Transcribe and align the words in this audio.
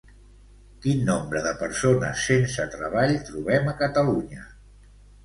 Quin 0.85 1.01
nombre 1.09 1.43
de 1.47 1.51
persones 1.59 2.23
sense 2.29 2.65
treball 2.77 3.13
trobem 3.29 3.71
a 3.73 3.77
Catalunya? 3.83 4.49